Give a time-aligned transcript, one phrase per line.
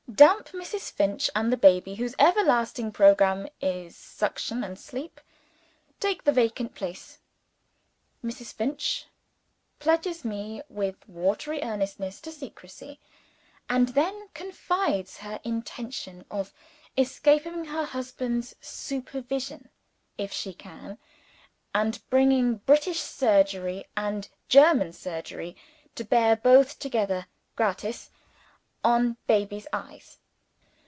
[0.13, 0.91] Damp Mrs.
[0.91, 5.21] Finch, and the baby whose everlasting programme is suction and sleep,
[6.01, 7.19] take the vacant place.
[8.23, 8.53] Mrs.
[8.53, 9.05] Finch
[9.79, 12.99] pledges me with watery earnestness to secrecy;
[13.69, 16.53] and then confides her intention of
[16.97, 19.69] escaping her husband's supervision
[20.17, 20.97] if she can,
[21.73, 25.55] and bringing British surgery and German surgery
[25.95, 28.09] to bear both together (gratis)
[28.83, 30.17] on baby's eyes.